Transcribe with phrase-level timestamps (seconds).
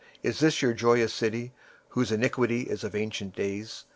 [0.01, 1.51] 23:023:007 Is this your joyous city,
[1.89, 3.85] whose antiquity is of ancient days?